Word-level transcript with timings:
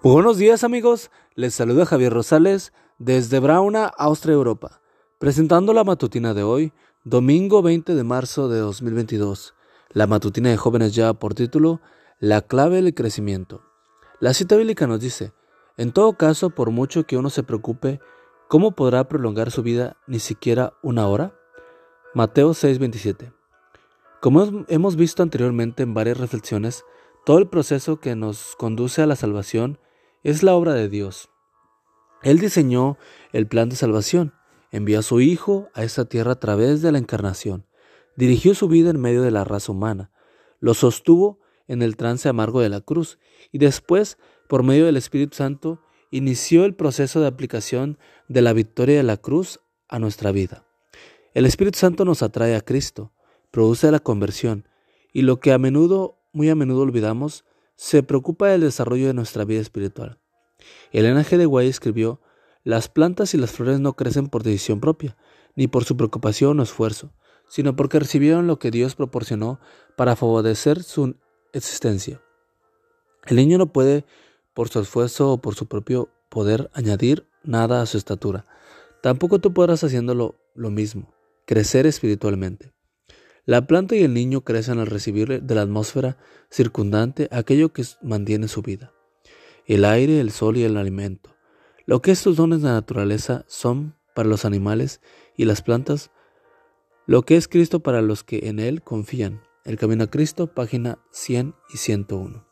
Buenos 0.00 0.38
días 0.38 0.62
amigos, 0.62 1.10
les 1.34 1.56
saluda 1.56 1.84
Javier 1.84 2.12
Rosales 2.12 2.72
desde 2.98 3.40
Brauna, 3.40 3.86
Austria, 3.86 4.34
Europa, 4.34 4.80
presentando 5.18 5.72
la 5.72 5.82
matutina 5.82 6.34
de 6.34 6.44
hoy, 6.44 6.72
domingo 7.02 7.62
20 7.62 7.96
de 7.96 8.04
marzo 8.04 8.48
de 8.48 8.60
2022. 8.60 9.56
La 9.90 10.06
matutina 10.06 10.50
de 10.50 10.56
jóvenes 10.56 10.94
ya 10.94 11.14
por 11.14 11.34
título 11.34 11.80
La 12.20 12.42
clave 12.42 12.80
del 12.80 12.94
crecimiento. 12.94 13.64
La 14.20 14.34
cita 14.34 14.54
bíblica 14.54 14.86
nos 14.86 15.00
dice, 15.00 15.32
en 15.76 15.90
todo 15.90 16.12
caso, 16.12 16.50
por 16.50 16.70
mucho 16.70 17.02
que 17.04 17.16
uno 17.16 17.28
se 17.28 17.42
preocupe, 17.42 17.98
¿cómo 18.46 18.76
podrá 18.76 19.08
prolongar 19.08 19.50
su 19.50 19.64
vida 19.64 19.96
ni 20.06 20.20
siquiera 20.20 20.74
una 20.80 21.08
hora? 21.08 21.34
Mateo 22.14 22.50
6:27. 22.50 23.32
Como 24.20 24.64
hemos 24.68 24.94
visto 24.94 25.24
anteriormente 25.24 25.82
en 25.82 25.92
varias 25.92 26.18
reflexiones, 26.18 26.84
todo 27.26 27.38
el 27.38 27.48
proceso 27.48 27.98
que 27.98 28.14
nos 28.14 28.54
conduce 28.54 29.02
a 29.02 29.06
la 29.06 29.16
salvación 29.16 29.80
es 30.30 30.42
la 30.42 30.54
obra 30.54 30.74
de 30.74 30.90
Dios. 30.90 31.30
Él 32.22 32.38
diseñó 32.38 32.98
el 33.32 33.46
plan 33.46 33.70
de 33.70 33.76
salvación, 33.76 34.34
envió 34.70 34.98
a 34.98 35.02
su 35.02 35.22
Hijo 35.22 35.70
a 35.72 35.84
esta 35.84 36.04
tierra 36.04 36.32
a 36.32 36.40
través 36.40 36.82
de 36.82 36.92
la 36.92 36.98
encarnación, 36.98 37.66
dirigió 38.14 38.54
su 38.54 38.68
vida 38.68 38.90
en 38.90 39.00
medio 39.00 39.22
de 39.22 39.30
la 39.30 39.44
raza 39.44 39.72
humana, 39.72 40.10
lo 40.60 40.74
sostuvo 40.74 41.40
en 41.66 41.80
el 41.80 41.96
trance 41.96 42.28
amargo 42.28 42.60
de 42.60 42.68
la 42.68 42.82
cruz 42.82 43.18
y 43.52 43.58
después, 43.58 44.18
por 44.48 44.62
medio 44.62 44.84
del 44.84 44.98
Espíritu 44.98 45.34
Santo, 45.34 45.80
inició 46.10 46.66
el 46.66 46.74
proceso 46.74 47.20
de 47.20 47.26
aplicación 47.26 47.98
de 48.28 48.42
la 48.42 48.52
victoria 48.52 48.98
de 48.98 49.04
la 49.04 49.16
cruz 49.16 49.60
a 49.88 49.98
nuestra 49.98 50.30
vida. 50.30 50.66
El 51.32 51.46
Espíritu 51.46 51.78
Santo 51.78 52.04
nos 52.04 52.22
atrae 52.22 52.54
a 52.54 52.60
Cristo, 52.60 53.12
produce 53.50 53.90
la 53.90 54.00
conversión 54.00 54.68
y 55.10 55.22
lo 55.22 55.40
que 55.40 55.52
a 55.52 55.58
menudo, 55.58 56.18
muy 56.32 56.50
a 56.50 56.54
menudo 56.54 56.82
olvidamos, 56.82 57.46
se 57.78 58.02
preocupa 58.02 58.48
del 58.48 58.62
desarrollo 58.62 59.06
de 59.06 59.14
nuestra 59.14 59.44
vida 59.44 59.60
espiritual. 59.60 60.18
Elena 60.90 61.22
G. 61.22 61.36
de 61.36 61.46
Guay 61.46 61.68
escribió, 61.68 62.20
las 62.64 62.88
plantas 62.88 63.34
y 63.34 63.38
las 63.38 63.52
flores 63.52 63.78
no 63.78 63.94
crecen 63.94 64.26
por 64.26 64.42
decisión 64.42 64.80
propia, 64.80 65.16
ni 65.54 65.68
por 65.68 65.84
su 65.84 65.96
preocupación 65.96 66.58
o 66.58 66.64
esfuerzo, 66.64 67.12
sino 67.48 67.76
porque 67.76 68.00
recibieron 68.00 68.48
lo 68.48 68.58
que 68.58 68.72
Dios 68.72 68.96
proporcionó 68.96 69.60
para 69.96 70.16
favorecer 70.16 70.82
su 70.82 71.14
existencia. 71.52 72.20
El 73.26 73.36
niño 73.36 73.58
no 73.58 73.72
puede, 73.72 74.04
por 74.54 74.68
su 74.68 74.80
esfuerzo 74.80 75.30
o 75.34 75.40
por 75.40 75.54
su 75.54 75.66
propio 75.66 76.08
poder, 76.30 76.70
añadir 76.74 77.28
nada 77.44 77.80
a 77.80 77.86
su 77.86 77.96
estatura. 77.96 78.44
Tampoco 79.04 79.38
tú 79.38 79.54
podrás 79.54 79.84
haciéndolo 79.84 80.34
lo 80.56 80.70
mismo, 80.70 81.14
crecer 81.46 81.86
espiritualmente. 81.86 82.72
La 83.48 83.66
planta 83.66 83.96
y 83.96 84.02
el 84.02 84.12
niño 84.12 84.42
crecen 84.42 84.78
al 84.78 84.88
recibir 84.88 85.42
de 85.42 85.54
la 85.54 85.62
atmósfera 85.62 86.18
circundante 86.50 87.30
aquello 87.32 87.72
que 87.72 87.82
mantiene 88.02 88.46
su 88.46 88.60
vida, 88.60 88.92
el 89.64 89.86
aire, 89.86 90.20
el 90.20 90.32
sol 90.32 90.58
y 90.58 90.64
el 90.64 90.76
alimento. 90.76 91.34
Lo 91.86 92.02
que 92.02 92.10
estos 92.10 92.36
dones 92.36 92.60
de 92.60 92.68
naturaleza 92.68 93.46
son 93.48 93.96
para 94.14 94.28
los 94.28 94.44
animales 94.44 95.00
y 95.34 95.46
las 95.46 95.62
plantas, 95.62 96.10
lo 97.06 97.22
que 97.22 97.38
es 97.38 97.48
Cristo 97.48 97.80
para 97.80 98.02
los 98.02 98.22
que 98.22 98.50
en 98.50 98.60
Él 98.60 98.82
confían. 98.82 99.40
El 99.64 99.78
Camino 99.78 100.04
a 100.04 100.10
Cristo, 100.10 100.52
página 100.52 100.98
100 101.12 101.54
y 101.72 101.78
101. 101.78 102.46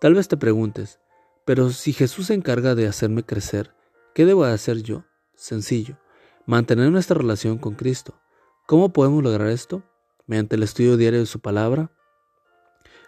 Tal 0.00 0.14
vez 0.14 0.26
te 0.26 0.36
preguntes, 0.36 0.98
pero 1.44 1.70
si 1.70 1.92
Jesús 1.92 2.26
se 2.26 2.34
encarga 2.34 2.74
de 2.74 2.88
hacerme 2.88 3.22
crecer, 3.22 3.72
¿qué 4.16 4.26
debo 4.26 4.42
hacer 4.42 4.82
yo? 4.82 5.04
Sencillo, 5.36 5.96
mantener 6.44 6.90
nuestra 6.90 7.16
relación 7.16 7.58
con 7.58 7.76
Cristo. 7.76 8.20
¿Cómo 8.66 8.92
podemos 8.92 9.22
lograr 9.22 9.50
esto? 9.50 9.84
Mediante 10.28 10.54
el 10.54 10.62
estudio 10.62 10.96
diario 10.96 11.18
de 11.18 11.26
su 11.26 11.40
palabra, 11.40 11.90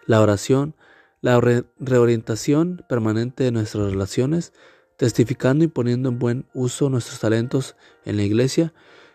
la 0.05 0.19
oración, 0.19 0.75
la 1.21 1.39
reorientación 1.79 2.83
permanente 2.89 3.45
de 3.45 3.51
nuestras 3.51 3.89
relaciones, 3.91 4.51
testificando 4.97 5.63
y 5.63 5.67
poniendo 5.67 6.09
en 6.09 6.19
buen 6.19 6.45
uso 6.53 6.89
nuestros 6.89 7.19
talentos 7.19 7.75
en 8.03 8.17
la 8.17 8.23
iglesia. 8.23 8.73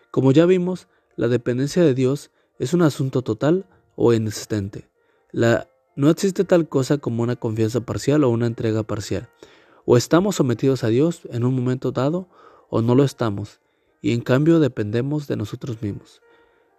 Como 0.09 0.31
ya 0.31 0.45
vimos, 0.45 0.87
la 1.15 1.27
dependencia 1.27 1.83
de 1.83 1.93
Dios 1.93 2.31
es 2.57 2.73
un 2.73 2.81
asunto 2.81 3.21
total 3.21 3.67
o 3.95 4.13
inexistente. 4.13 4.89
No 5.95 6.09
existe 6.09 6.43
tal 6.43 6.67
cosa 6.69 6.97
como 6.97 7.23
una 7.23 7.35
confianza 7.35 7.81
parcial 7.81 8.23
o 8.23 8.29
una 8.29 8.47
entrega 8.47 8.83
parcial. 8.83 9.29
O 9.85 9.97
estamos 9.97 10.35
sometidos 10.35 10.83
a 10.83 10.87
Dios 10.87 11.21
en 11.31 11.43
un 11.43 11.55
momento 11.55 11.91
dado 11.91 12.27
o 12.69 12.81
no 12.81 12.95
lo 12.95 13.03
estamos, 13.03 13.59
y 14.01 14.13
en 14.13 14.21
cambio 14.21 14.59
dependemos 14.59 15.27
de 15.27 15.37
nosotros 15.37 15.81
mismos. 15.81 16.21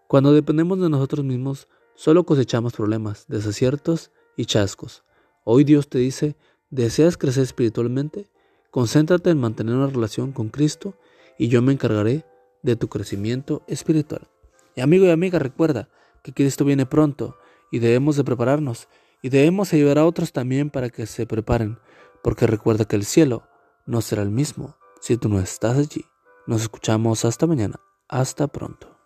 Cuando 0.09 0.33
dependemos 0.33 0.81
de 0.81 0.89
nosotros 0.89 1.23
mismos, 1.23 1.69
solo 1.95 2.25
cosechamos 2.25 2.73
problemas, 2.73 3.27
desaciertos 3.29 4.11
y 4.39 4.47
chascos. 4.47 5.05
Hoy 5.45 5.65
Dios 5.65 5.91
te 5.91 5.99
dice, 5.99 6.35
¿deseas 6.71 7.19
crecer 7.19 7.43
espiritualmente? 7.43 8.31
Concéntrate 8.71 9.29
en 9.29 9.39
mantener 9.39 9.75
una 9.75 9.89
relación 9.89 10.33
con 10.33 10.49
Cristo 10.49 10.95
y 11.39 11.49
yo 11.49 11.61
me 11.61 11.75
encargaré 11.75 12.25
de 12.63 12.75
tu 12.75 12.89
crecimiento 12.89 13.63
espiritual. 13.67 14.29
Y 14.75 14.81
amigo 14.81 15.05
y 15.05 15.11
amiga, 15.11 15.39
recuerda 15.39 15.91
que 16.23 16.33
Cristo 16.33 16.65
viene 16.65 16.87
pronto 16.87 17.37
y 17.71 17.79
debemos 17.79 18.17
de 18.17 18.25
prepararnos 18.25 18.89
y 19.21 19.29
debemos 19.29 19.75
ayudar 19.75 19.99
a 19.99 20.07
otros 20.07 20.33
también 20.33 20.71
para 20.71 20.89
que 20.89 21.05
se 21.05 21.27
preparen, 21.27 21.81
porque 22.23 22.47
recuerda 22.47 22.87
que 22.87 22.97
el 22.97 23.05
cielo 23.05 23.43
no 23.85 24.01
será 24.01 24.23
el 24.23 24.31
mismo 24.31 24.79
si 25.03 25.19
tú 25.19 25.29
no 25.29 25.39
estás 25.39 25.77
allí. 25.77 26.07
Nos 26.47 26.63
escuchamos 26.63 27.27
hasta 27.27 27.47
mañana. 27.47 27.79
Hasta 28.09 28.47
pronto. 28.47 28.98